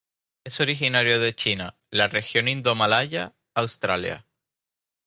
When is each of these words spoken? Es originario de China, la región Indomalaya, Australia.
Es 0.43 0.59
originario 0.59 1.19
de 1.19 1.35
China, 1.35 1.75
la 1.91 2.07
región 2.07 2.47
Indomalaya, 2.47 3.35
Australia. 3.53 4.25